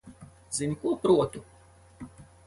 Zini, 0.59 0.77
ko 0.83 0.93
protu? 1.03 1.43